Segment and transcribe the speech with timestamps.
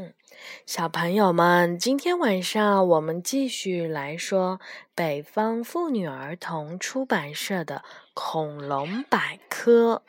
[0.00, 0.14] 嗯，
[0.64, 4.60] 小朋友们，今天晚上我们继续来说
[4.94, 7.82] 北方妇女儿童出版社的
[8.14, 10.04] 《恐龙百科》。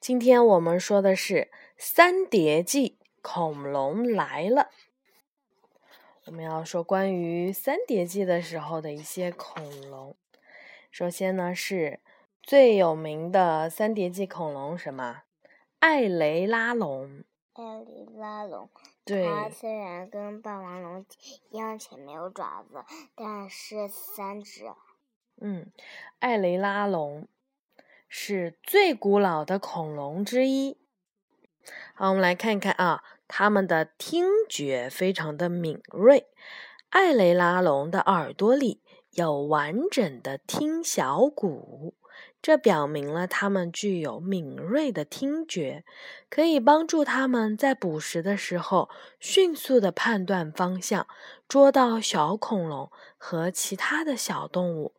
[0.00, 1.34] 今天我们说的是
[1.78, 4.70] 《三叠纪》，恐龙来了。
[6.24, 10.16] 我们要说关于三叠纪的时候的一些恐龙。
[10.90, 12.00] 首先呢，是
[12.42, 15.22] 最有名的三叠纪恐龙，什么？
[15.78, 17.22] 艾雷拉龙。
[17.54, 18.68] 艾雷拉龙，
[19.06, 21.06] 它虽然跟霸王龙
[21.50, 22.84] 一样前没有爪子，
[23.14, 24.64] 但是三只。
[25.40, 25.70] 嗯，
[26.18, 27.28] 艾雷拉龙
[28.08, 30.76] 是最古老的恐龙之一。
[31.94, 36.26] 好，我们来看看啊，它们的听觉非常的敏锐。
[36.88, 41.94] 艾雷拉龙的耳朵里有完整的听小骨。
[42.44, 45.82] 这表明了它们具有敏锐的听觉，
[46.28, 51.06] 可以帮助它们在捕食的时候迅速地判断方向，
[51.48, 54.94] 捉到小恐龙和其他的小动物。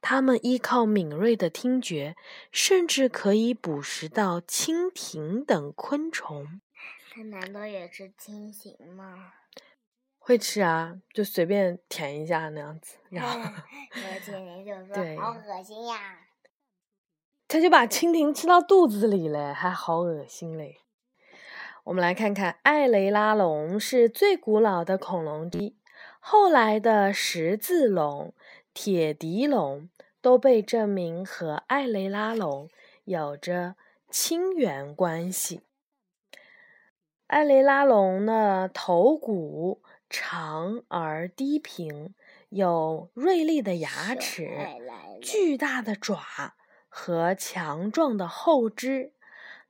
[0.00, 2.16] 它们依靠敏锐的听觉，
[2.50, 6.60] 甚至可以捕食到蜻蜓等昆虫。
[7.12, 9.34] 它难道也是蜻蜓吗？
[10.18, 12.96] 会吃啊，就随便舔一下那样子。
[13.08, 13.38] 然后，
[13.94, 16.18] 有蜻蜓就说：“好恶心呀。”
[17.48, 20.80] 他就把蜻蜓吃到肚子里了，还好恶心嘞！
[21.84, 25.74] 我们来看看，艾雷拉龙是最古老的恐龙之一，
[26.20, 28.34] 后来的十字龙、
[28.74, 29.88] 铁笛龙
[30.20, 32.68] 都被证明和艾雷拉龙
[33.04, 33.76] 有着
[34.10, 35.62] 亲缘关系。
[37.28, 42.14] 艾雷拉龙的头骨长而低平，
[42.50, 44.50] 有锐利的牙齿，
[45.22, 46.18] 巨大的爪。
[46.88, 49.12] 和强壮的后肢，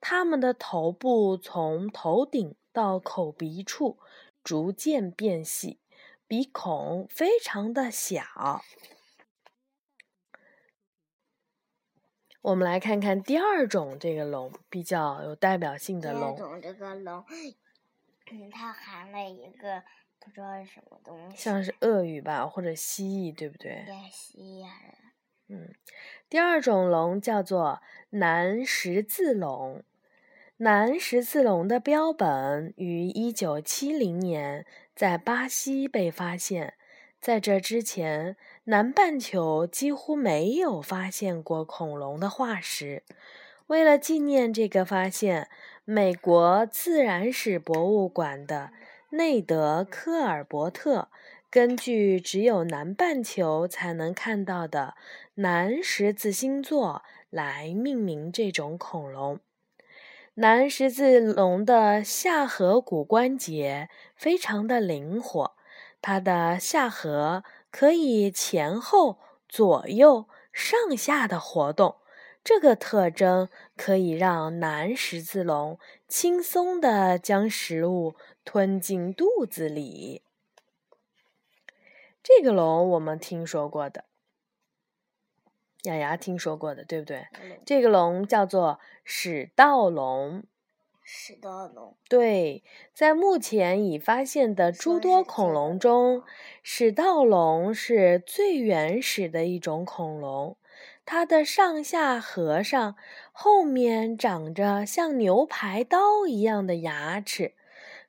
[0.00, 3.98] 它们的头部从头顶到口鼻处
[4.44, 5.80] 逐渐变细，
[6.27, 8.62] 鼻孔非常的小。
[12.40, 16.36] 我们来看看第二种这个龙，比较有代表性的龙。
[16.36, 17.24] 第二种这个龙，
[18.30, 19.83] 嗯，它含了一个
[20.20, 23.84] 不知道是什么东西，像是鳄鱼吧，或者蜥蜴，对不对？
[23.84, 25.08] 对，蜥蜴还是。
[25.51, 25.73] 嗯，
[26.29, 29.83] 第二种龙叫做南十字龙。
[30.59, 36.75] 南十字龙的标本于一九七零年在巴西被发现，
[37.20, 43.03] 在这之前，南半球几乎没有发现过恐龙的化石。
[43.69, 45.48] 为了纪念这个发现，
[45.85, 48.73] 美国自然史博物馆的
[49.11, 51.08] 内德科尔伯特。
[51.51, 54.95] 根据只有南半球才能看到的
[55.36, 59.41] 南十字星座来命名这种恐龙。
[60.35, 65.57] 南十字龙的下颌骨关节非常的灵活，
[66.03, 71.97] 它的下颌可以前后、左右、上下的活动。
[72.45, 78.14] 这个特征可以让南十字龙轻松地将食物
[78.45, 80.23] 吞进肚子里。
[82.28, 84.05] 这个龙我们听说过的，
[85.84, 87.27] 雅雅听说过的，对不对？
[87.64, 90.44] 这个龙叫做始盗龙。
[91.02, 91.96] 始盗龙。
[92.06, 92.62] 对，
[92.92, 96.22] 在目前已发现的诸多恐龙中，
[96.62, 100.58] 始盗龙是最原始的一种恐龙。
[101.06, 102.96] 它的上下颌上
[103.33, 107.55] 后面长着像牛排刀一样的牙齿。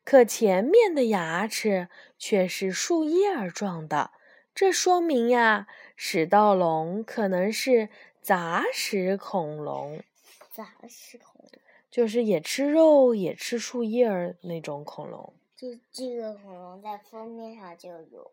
[0.09, 1.87] 可前面的牙齿
[2.17, 4.09] 却是树叶状的，
[4.55, 10.01] 这说明呀，始盗龙可能是杂食恐龙。
[10.51, 11.61] 杂食恐龙
[11.91, 15.31] 就是也吃肉也吃树叶儿那种恐龙。
[15.55, 18.31] 就这个恐龙在封面上就有。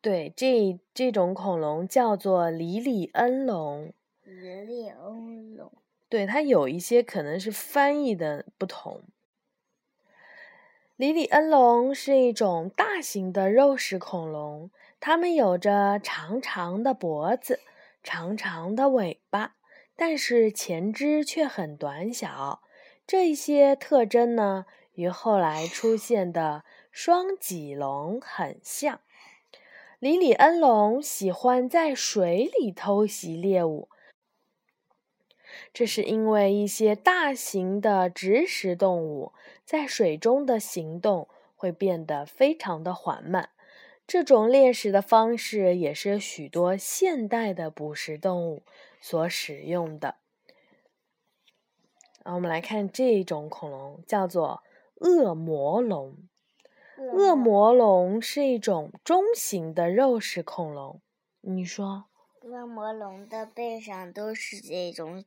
[0.00, 3.92] 对，这这种恐龙叫做里里恩龙。
[4.24, 5.70] 里里恩龙。
[6.08, 9.04] 对，它有一些可能是翻译的不同。
[11.00, 14.70] 里里恩龙是一种大型的肉食恐龙，
[15.00, 17.58] 它们有着长长的脖子、
[18.02, 19.54] 长长的尾巴，
[19.96, 22.60] 但是前肢却很短小。
[23.06, 29.00] 这些特征呢，与后来出现的双脊龙很像。
[30.00, 33.88] 里里恩龙喜欢在水里偷袭猎物。
[35.72, 39.32] 这是因为一些大型的植食动物
[39.64, 43.50] 在水中的行动会变得非常的缓慢，
[44.06, 48.62] 这种猎食的方式也是许多现代的捕食动物
[49.00, 50.16] 所使用的。
[52.22, 54.62] 啊，我们来看这种恐龙，叫做
[54.96, 56.16] 恶魔龙。
[57.16, 61.00] 恶魔龙是一种中型的肉食恐龙。
[61.40, 62.09] 你说？
[62.42, 65.22] 恶魔龙的背上都是这种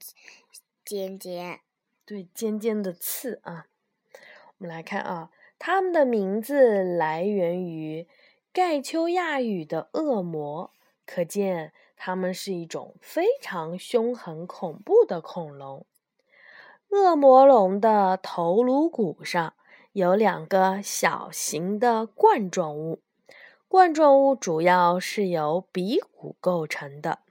[0.83, 1.59] 尖尖，
[2.05, 3.67] 对，尖尖的刺啊。
[4.57, 5.29] 我们来看啊，
[5.59, 8.07] 它们的名字来源于
[8.51, 10.71] 盖丘亚语的“恶魔”，
[11.05, 15.85] 可见它们是一种非常凶狠恐怖的恐龙。
[16.89, 19.53] 恶魔龙的头颅骨上
[19.91, 23.01] 有两个小型的冠状物。
[23.73, 27.21] 冠状物主要是由鼻骨构成的，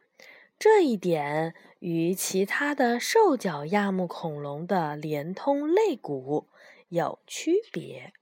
[0.58, 6.48] 这一点与其他的兽脚亚目恐龙的连通肋骨
[6.88, 8.12] 有区别。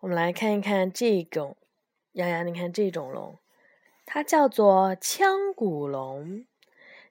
[0.00, 1.56] 我们来看一看这种，
[2.14, 3.38] 丫丫，你看这种龙，
[4.04, 6.44] 它叫做腔骨龙。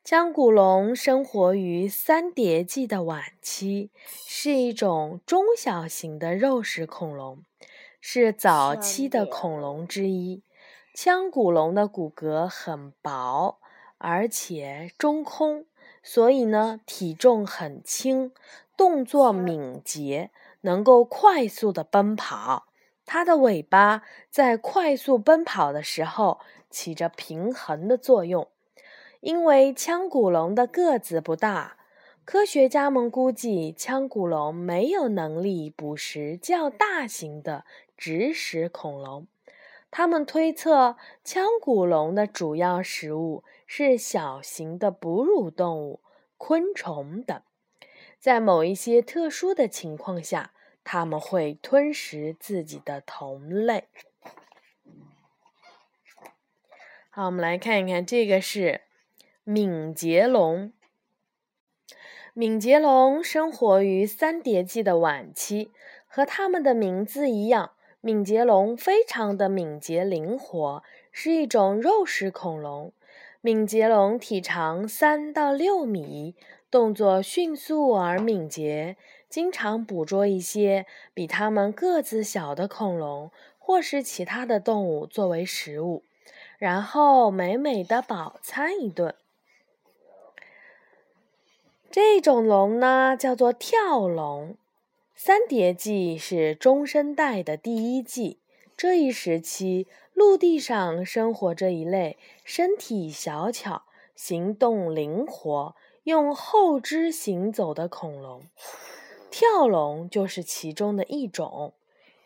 [0.03, 7.43] 腔骨龙生活于三叠纪的晚期，是一种中小型的肉食恐龙。
[8.09, 10.41] 是早期的恐龙之一。
[10.93, 13.59] 腔骨龙的骨骼很薄，
[13.97, 15.65] 而且中空，
[16.01, 18.31] 所以呢，体重很轻，
[18.77, 20.31] 动作敏捷，
[20.61, 22.67] 能够快速的奔跑。
[23.05, 26.39] 它的尾巴在快速奔跑的时候
[26.69, 28.47] 起着平衡的作用。
[29.19, 31.75] 因为腔骨龙的个子不大，
[32.23, 37.65] 科学家们估计腔骨龙没有能力捕食较大型的。
[37.97, 39.27] 植食恐龙，
[39.89, 46.01] 他们推测腔骨龙的主要食物是小型的哺乳动物、
[46.37, 47.41] 昆虫等。
[48.19, 50.53] 在某一些特殊的情况下，
[50.83, 53.85] 他们会吞食自己的同类。
[57.09, 58.81] 好，我们来看一看，这个是
[59.43, 60.71] 敏捷龙。
[62.33, 65.71] 敏捷龙生活于三叠纪的晚期，
[66.05, 67.71] 和它们的名字一样。
[68.07, 70.81] 敏捷龙非常的敏捷灵活，
[71.11, 72.93] 是一种肉食恐龙。
[73.41, 76.33] 敏捷龙体长三到六米，
[76.71, 78.95] 动作迅速而敏捷，
[79.27, 86.01] 经常捕捉一些比它们个子小的恐龙或是其他的动物作为食物，
[86.57, 89.13] 然后美美的饱餐一顿。
[91.91, 94.55] 这种龙呢，叫做跳龙。
[95.19, 98.37] 三叠纪是中生代的第一纪，
[98.77, 103.85] 这一时期陆地上生活着一类身体小巧、
[104.15, 108.43] 行动灵活、用后肢行走的恐龙，
[109.31, 111.73] 跳龙就是其中的一种。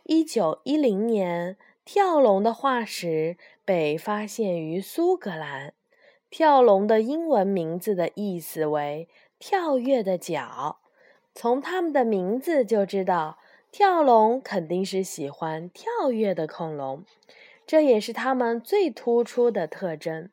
[0.04, 1.56] 一九一零年，
[1.86, 5.74] 跳龙的化石被发现于苏格兰。
[6.30, 9.08] 跳龙的英文名字的意思为
[9.40, 10.80] “跳跃的脚”。
[11.33, 13.39] 从它们的名字就知道，
[13.72, 17.06] 跳龙肯定是喜欢跳跃的恐龙，
[17.66, 20.30] 这也是它们最突出的特征。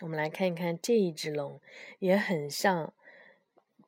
[0.00, 1.60] 我们来看一看这一只龙，
[1.98, 2.92] 也很像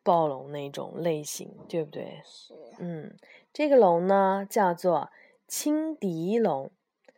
[0.02, 2.20] 暴龙那种类型，对不对？
[2.24, 2.54] 是。
[2.78, 3.16] 嗯，
[3.52, 5.10] 这个龙呢叫做
[5.46, 6.70] 轻敌龙。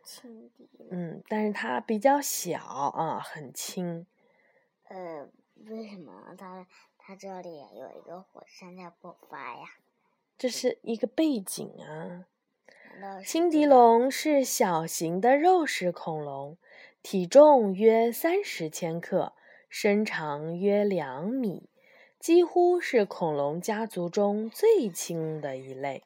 [0.03, 0.67] 轻敌。
[0.89, 4.07] 嗯，但是它比较小啊，很轻。
[4.85, 5.27] 呃，
[5.65, 6.65] 为什么它？
[7.09, 9.77] 它这里有一个火山在爆发呀，
[10.37, 12.25] 这是一个背景啊。
[13.23, 16.57] 辛迪龙是小型的肉食恐龙，
[17.01, 19.31] 体重约三十千克，
[19.69, 21.69] 身长约两米，
[22.19, 26.03] 几乎是恐龙家族中最轻的一类。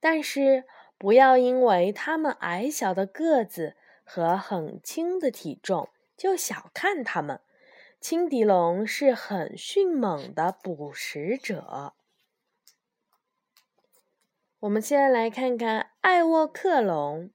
[0.00, 0.64] 但是，
[0.96, 7.38] 不要因为它们矮小的个子和很轻的体重就小看它们。
[8.00, 11.94] 青笛龙是很迅猛的捕食者。
[14.60, 17.30] 我们先来看看艾沃克龙。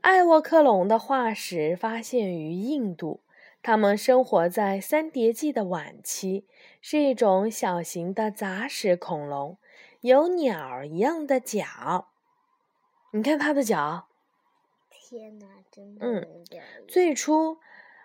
[0.00, 3.24] 艾沃克龙的化石发现于印度，
[3.62, 6.46] 它们生活在三叠纪的晚期，
[6.80, 9.58] 是一种小型的杂食恐龙，
[10.02, 12.10] 有鸟一样的脚。
[13.12, 14.06] 你看它的脚。
[14.88, 16.06] 天哪，真的。
[16.06, 16.44] 嗯，
[16.86, 17.58] 最初。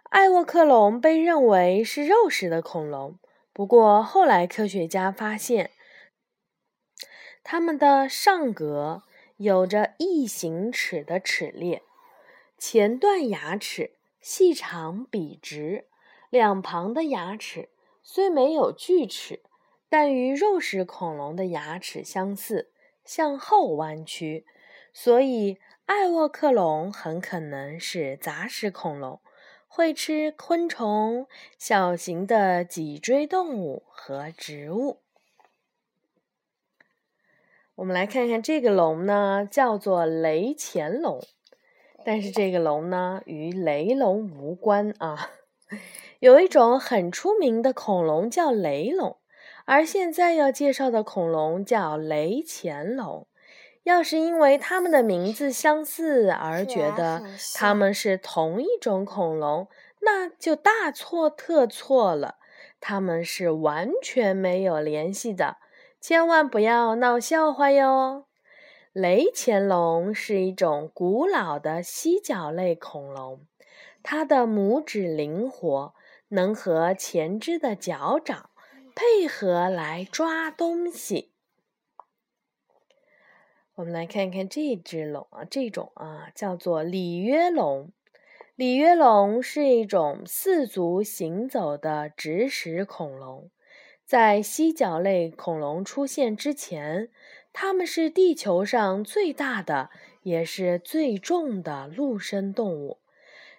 [0.09, 3.19] 艾沃克龙被认为是肉食的恐龙，
[3.53, 5.69] 不过后来科学家发现，
[7.43, 9.03] 它们的上颌
[9.37, 11.83] 有着异形齿的齿列，
[12.57, 15.85] 前段牙齿细长笔直，
[16.31, 17.69] 两旁的牙齿
[18.01, 19.43] 虽没有锯齿，
[19.89, 22.71] 但与肉食恐龙的牙齿相似，
[23.05, 24.47] 向后弯曲，
[24.91, 29.21] 所以艾沃克龙很可能是杂食恐龙。
[29.71, 31.27] 会吃昆虫、
[31.59, 34.97] 小型的脊椎动物和植物。
[37.75, 41.23] 我们来看看这个龙呢，叫做雷潜龙，
[42.03, 45.29] 但是这个龙呢与雷龙无关啊。
[46.19, 49.17] 有一种很出名的恐龙叫雷龙，
[49.65, 53.27] 而现在要介绍的恐龙叫雷潜龙。
[53.89, 57.23] 要是因为它们的名字相似而觉得
[57.55, 59.67] 它们是同一种恐龙，
[60.01, 62.35] 那就大错特错了。
[62.79, 65.57] 它们是完全没有联系的，
[65.99, 68.25] 千万不要闹笑话哟。
[68.93, 73.41] 雷潜龙是一种古老的犀角类恐龙，
[74.01, 75.93] 它的拇指灵活，
[76.29, 78.49] 能和前肢的脚掌
[78.95, 81.31] 配合来抓东西。
[83.79, 87.93] 我们来看一看这只龙啊，这种啊叫做里约龙。
[88.57, 93.49] 里约龙是一种四足行走的植食恐龙。
[94.05, 97.07] 在犀角类恐龙出现之前，
[97.53, 99.89] 它们是地球上最大的
[100.23, 102.97] 也是最重的陆生动物。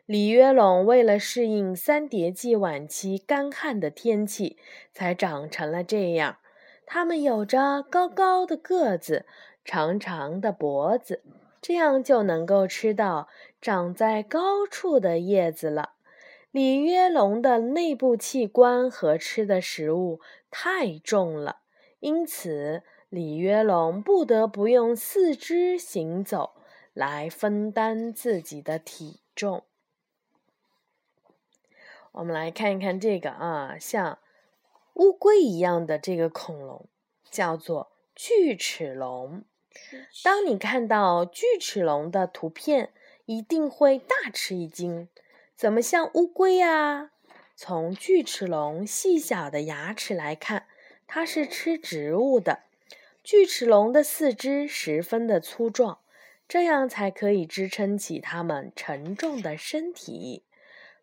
[0.05, 4.59] 里约龙为了适应三叠纪晚期干旱的天气，
[4.93, 6.37] 才长成了这样。
[6.85, 9.25] 它们有着高高的个子。
[9.71, 11.23] 长长的脖子，
[11.63, 13.29] 这样就能够吃到
[13.61, 15.93] 长在高处的叶子了。
[16.51, 21.61] 里约龙的内部器官和吃的食物太重了，
[22.01, 26.51] 因此里约龙不得不用四肢行走
[26.93, 29.63] 来分担自己的体重。
[32.11, 34.19] 我们来看一看这个啊，像
[34.95, 36.89] 乌龟一样的这个恐龙，
[37.31, 39.45] 叫做锯齿龙。
[40.25, 42.93] 当你看到巨齿龙的图片，
[43.27, 45.09] 一定会大吃一惊。
[45.55, 47.11] 怎么像乌龟呀？
[47.55, 50.67] 从巨齿龙细小的牙齿来看，
[51.07, 52.61] 它是吃植物的。
[53.23, 55.99] 巨齿龙的四肢十分的粗壮，
[56.49, 60.45] 这样才可以支撑起它们沉重的身体。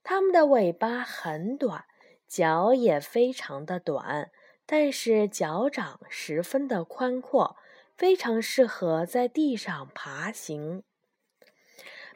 [0.03, 1.85] 它们的尾巴很短，
[2.27, 4.31] 脚也非常的短，
[4.65, 7.55] 但是脚掌十分的宽阔。
[7.97, 10.83] 非常适合在地上爬行。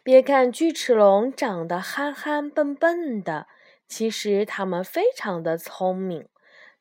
[0.03, 3.47] 别看巨齿龙长得憨憨笨笨的，
[3.87, 6.29] 其实它们非常的聪明。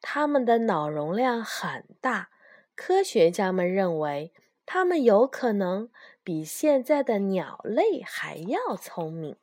[0.02, 2.30] 它们的脑容量很大，
[2.74, 4.32] 科学家们认为
[4.64, 5.90] 它们有可能
[6.22, 9.36] 比现在的鸟类还要聪明。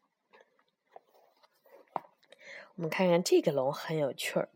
[2.75, 4.49] 我们看看这个龙很有趣儿，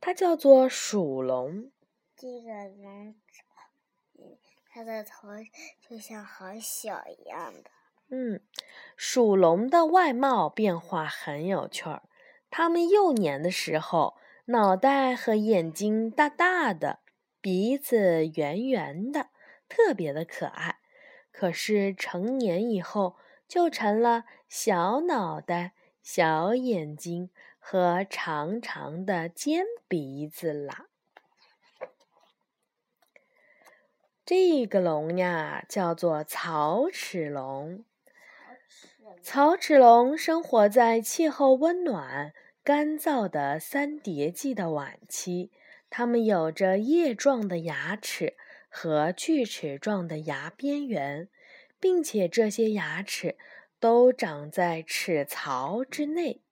[0.00, 1.70] 它叫做鼠龙。
[2.16, 3.14] 这个龙。
[4.76, 5.28] 它的头
[5.88, 7.70] 就像好小一样的。
[8.10, 8.42] 嗯，
[8.94, 12.02] 属龙的外貌变化很有趣儿。
[12.50, 14.18] 它们幼年的时候，
[14.48, 16.98] 脑袋和眼睛大大的，
[17.40, 19.30] 鼻子圆圆的，
[19.66, 20.80] 特别的可爱。
[21.32, 23.16] 可是成年以后，
[23.48, 30.88] 就成了小脑袋、小眼睛和长长的尖鼻子啦。
[34.26, 37.84] 这个龙呀，叫做草齿龙。
[39.22, 45.52] 草齿龙生活在气候温暖、干燥的三叠纪的晚期。
[45.88, 48.36] 它们有着叶状的牙齿
[48.68, 51.28] 和锯齿状的牙边缘，
[51.78, 53.36] 并且这些牙齿
[53.78, 56.42] 都长在齿槽之内，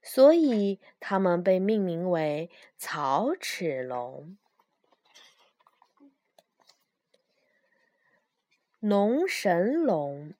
[0.00, 2.48] 所以它们被命名为
[2.78, 4.36] 草齿龙。
[8.86, 10.34] 龙神龙，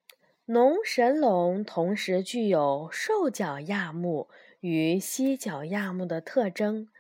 [0.45, 4.29] 龙神龙同时具有兽脚亚目
[4.61, 6.91] 与犀角亚目的特征。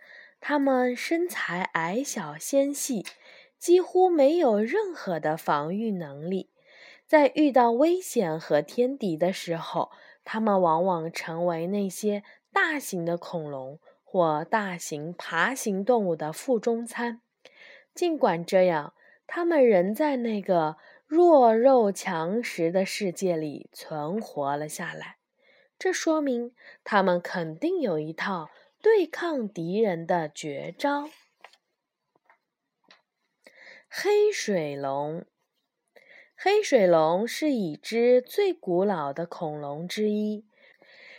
[0.41, 3.05] 它们身材矮小纤细，
[3.59, 6.49] 几乎没有任何的防御能力。
[7.07, 9.91] 在遇到危险和天敌的时候，
[10.25, 12.23] 它们往往成为那些
[12.55, 17.21] 大型的恐龙或大型爬行动物的腹中餐。
[17.95, 18.95] 尽管这样，
[19.27, 20.79] 它们仍在那个。
[21.14, 25.18] 弱肉强食的世界里存活了下来，
[25.78, 26.52] 这说明
[26.83, 28.50] 他们肯定有一套
[28.83, 31.09] 对抗敌人的绝招。
[33.88, 35.25] 黑水龙，
[36.35, 40.44] 黑水龙是已知最古老的恐龙之一，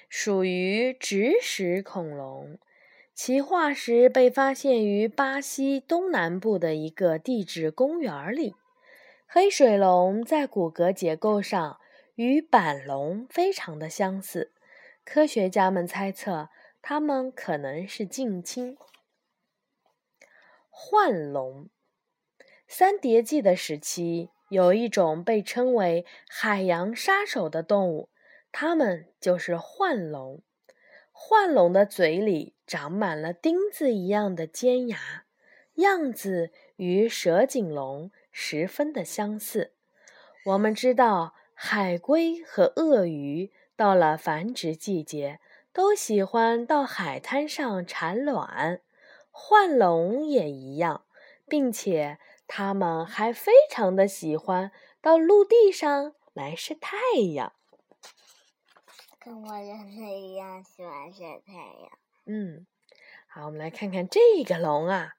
[0.10, 2.60] 属于植食恐龙，
[3.14, 8.56] 其化石被发现于巴西东南部的一个地质公园里。
[9.38, 11.82] 黑水龙在骨骼结构上
[12.14, 14.54] 与板龙非常的相似，
[15.04, 16.48] 科学家们猜测，
[16.82, 18.78] 它们可能是近亲。
[20.70, 21.68] 幻龙，
[22.66, 28.08] 三叠纪的时期，有一种被称为海洋杀手的动物，
[28.54, 30.42] 它们就是幻龙。
[31.12, 35.26] 幻龙的嘴里长满了钉子一样的尖牙，
[35.74, 39.74] 样子与蛇颈龙十分的相似。
[40.44, 45.40] 我们知道，海龟和鳄鱼到了繁殖季节，
[45.72, 48.82] 都喜欢到海滩上产卵。
[49.32, 51.06] 幻龙也一样，
[51.48, 56.98] 并且它们还非常的喜欢到陆地上来晒太
[57.34, 57.54] 阳，
[59.18, 61.90] 跟我人类一样喜欢晒太阳。
[62.26, 62.68] 嗯，
[63.28, 65.14] 好，我们来看看这个龙啊，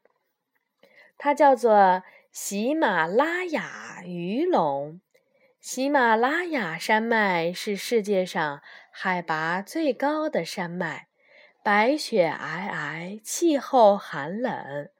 [1.16, 2.02] 它叫做
[2.38, 5.00] 喜马拉雅鱼龙。
[5.58, 11.08] 喜马拉雅山脉是世界上海拔最高的山脉。
[11.64, 14.90] 白雪皑皑，气候寒冷。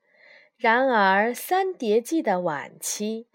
[0.57, 3.27] 然而，三叠纪的晚期，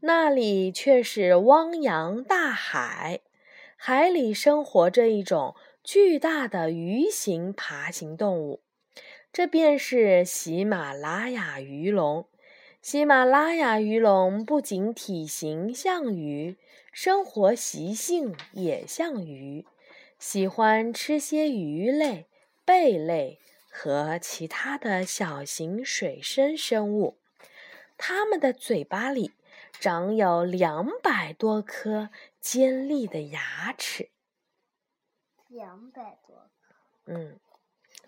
[0.00, 3.20] 那里却是汪洋大海，
[3.76, 8.62] 海里生活着一种巨大的鱼形爬行动物，
[9.30, 12.26] 这便是喜马拉雅鱼龙。
[12.82, 16.56] 喜马拉雅鱼龙不仅体型像鱼，
[16.92, 19.66] 生活习性也像鱼，
[20.18, 22.26] 喜欢吃些鱼类。
[22.64, 27.18] 贝类和其他的小型水生生物，
[27.98, 29.32] 它们的嘴巴里
[29.72, 32.08] 长有两百多颗
[32.40, 34.08] 尖利的牙齿。
[35.48, 36.76] 两百多颗。
[37.06, 37.40] 嗯，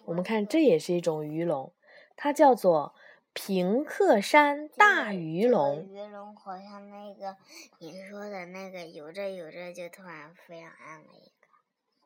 [0.07, 1.75] 我们看，这也是一种鱼龙，
[2.15, 2.95] 它叫做
[3.35, 5.89] 平克山大鱼龙。
[5.91, 7.37] 鱼龙好像那个
[7.79, 11.49] 你说的那个游着游着就突然飞上岸了一个。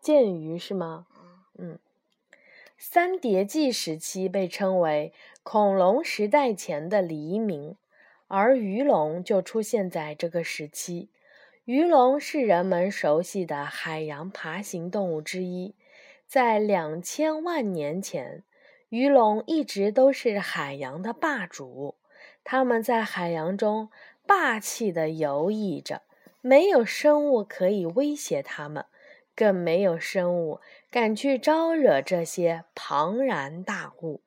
[0.01, 1.07] 剑鱼是吗？
[1.19, 1.71] 嗯。
[1.71, 1.79] 嗯。
[2.79, 7.77] 三叠纪时期被称为恐龙时代前的黎明，
[8.29, 11.09] 而鱼龙就出现在这个时期。
[11.65, 15.75] 鱼龙是人们熟悉的海洋爬行动物之一，
[16.27, 18.45] 在两千万年前，
[18.89, 21.97] 鱼龙一直都是海洋的霸主。
[22.45, 23.91] 它们在海洋中
[24.27, 26.03] 霸气地游弋着，
[26.41, 28.87] 没有生物可以威胁它们。
[29.35, 34.23] 更没有生物敢去招惹这些庞然大物。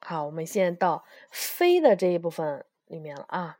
[0.00, 3.58] 好，我们现在到飞的这一部分里面了啊。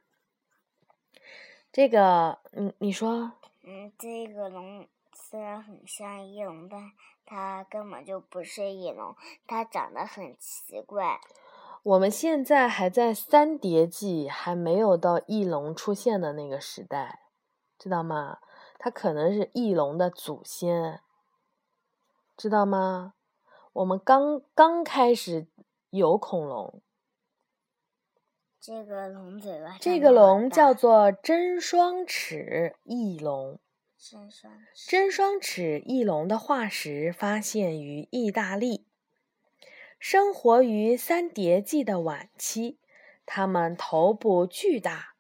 [1.71, 3.33] 这个，你你说？
[3.63, 6.81] 嗯，这个龙虽然很像翼龙，但
[7.27, 9.15] 它根本就不是翼龙，
[9.47, 11.21] 它长得很奇怪。
[11.83, 17.21] 我们现在还在三叠纪，还没有到翼龙出现的那个时代，
[17.79, 18.39] 知道吗？
[18.79, 21.01] 它可能是翼龙的祖先，
[22.37, 23.15] 知道吗？
[23.73, 25.47] 我们刚刚开始
[25.91, 26.81] 有恐龙。
[28.61, 29.77] 这个龙嘴巴。
[29.81, 33.59] 这个龙叫做真双齿翼龙。
[34.89, 35.81] 真双齿。
[35.85, 38.87] 翼龙的化石发现于意大利，
[39.99, 42.79] 生活于三叠纪的晚期。
[43.25, 45.15] 它们头部巨大，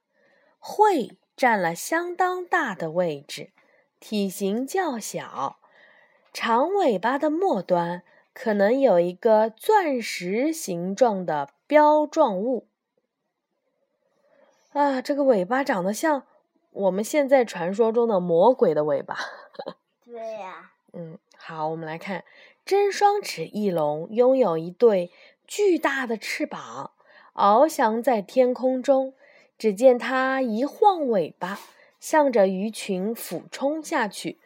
[0.58, 1.18] 喙。
[1.36, 3.50] 占了相当大的位置，
[4.00, 5.58] 体型较小，
[6.32, 12.66] 长尾巴的末端可能有一个钻石形状的标状物。
[14.72, 16.26] 啊，这个尾巴长得像
[16.76, 19.16] 我们现在传说中的魔鬼的尾巴。
[20.04, 20.72] 对呀。
[20.92, 22.24] 嗯，好，我们来看
[22.64, 25.10] 真双齿翼龙拥有一对
[25.46, 26.92] 巨大的翅膀，
[27.34, 29.14] 翱翔在天空中。
[29.58, 31.58] 只见它一晃尾巴，
[31.98, 34.38] 向着鱼群俯冲下去。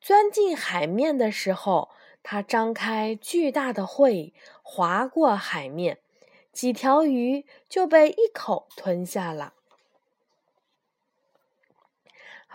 [0.00, 1.90] 钻进海面的时候，
[2.24, 5.98] 它张开巨大的喙，划过海面，
[6.52, 9.52] 几条鱼就被一口吞下了。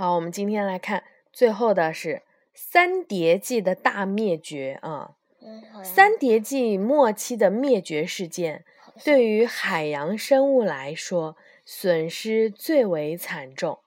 [0.02, 2.24] 好，我们今天来看最后的是
[2.56, 5.12] 三叠纪的大灭绝啊！
[5.84, 8.66] 三叠纪末期的灭绝事件，
[9.04, 11.38] 对于海洋生物来说。
[11.64, 13.78] 损失最为惨重。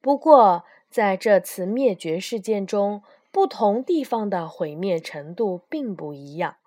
[0.00, 3.02] 不过，在这次灭绝事件中，
[3.32, 6.58] 不同地方的毁灭程度并不一样。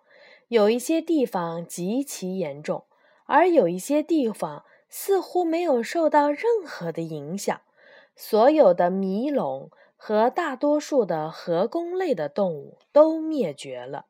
[0.49, 2.83] 有一些地方极其严重，
[3.27, 7.61] 而有一些地方似乎没有受到任何的影响。
[8.21, 14.07] 所有的迷龙和大多数的河弓类的动物都灭绝了，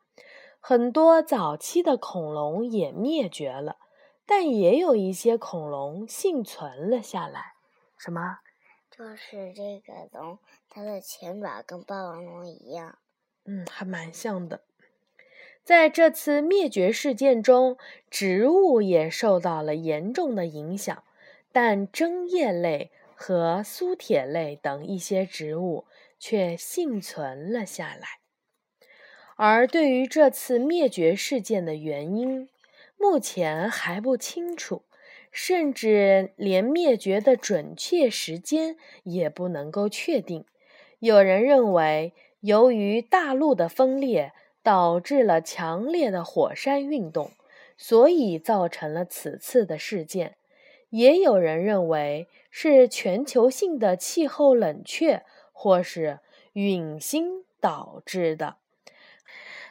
[0.60, 3.78] 很多早期的恐龙也灭绝了。
[4.26, 7.54] 但也有一些恐龙幸存了下来。
[8.00, 8.39] 什么？
[8.89, 10.39] 就是这个龙，
[10.72, 12.98] 它的前爪跟霸王龙一样。
[13.45, 14.62] 嗯，还蛮像的。
[15.63, 17.78] 在这次灭绝事件中，
[18.10, 21.04] 植物也受到了严重的影响，
[21.52, 25.86] 但针叶类和苏铁类等一些植物
[26.17, 28.19] 却幸存了下来。
[29.36, 32.47] 而对于这次灭绝事件的原因，
[32.97, 34.84] 目前还不清楚，
[35.32, 40.45] 甚至连灭绝的准确时间也不能够确定。
[40.99, 44.32] 有人认为，由于大陆的分裂。
[44.62, 47.32] 导致了强烈的火山运动，
[47.77, 50.36] 所以造成了此次的事件。
[50.89, 56.19] 也有人认为是全球性的气候冷却或是
[56.54, 58.58] 陨星导致的。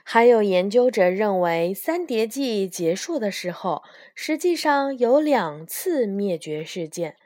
[0.04, 3.82] 还有研究者认为，三叠纪结束的时候，
[4.14, 7.16] 实际上有两次灭绝事件，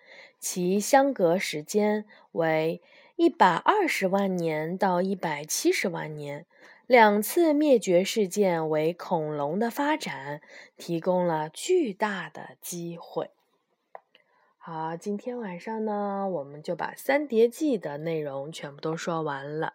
[0.40, 2.82] 其相隔时间为
[3.14, 6.44] 一百二十万年到一百七十万年。
[6.88, 10.40] 两次灭绝事件为恐龙的发展
[10.76, 13.30] 提供了巨大的机会。
[14.64, 19.74] 好，今天晚上呢，我们就把《三叠纪》的内容全部都说完了。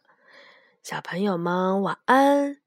[0.82, 2.60] 小朋友们，晚安。